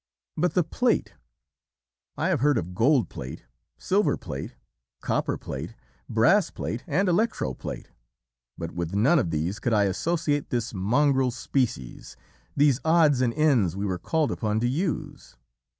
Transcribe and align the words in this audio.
"But 0.35 0.55
the 0.55 0.63
plate! 0.63 1.13
I 2.17 2.29
have 2.29 2.39
heard 2.39 2.57
of 2.57 2.73
gold 2.73 3.07
plate, 3.07 3.45
silver 3.77 4.17
plate, 4.17 4.55
copper 4.99 5.37
plate, 5.37 5.75
brass 6.09 6.49
plate, 6.49 6.83
and 6.87 7.07
electro 7.07 7.53
plate, 7.53 7.91
but 8.57 8.71
with 8.71 8.95
none 8.95 9.19
of 9.19 9.29
these 9.29 9.59
could 9.59 9.73
I 9.75 9.83
associate 9.83 10.49
this 10.49 10.73
mongrel 10.73 11.29
species, 11.29 12.17
these 12.57 12.79
odds 12.83 13.21
and 13.21 13.31
ends 13.35 13.75
we 13.75 13.85
were 13.85 13.99
called 13.99 14.31
upon 14.31 14.59
to 14.61 14.67
use. 14.67 15.35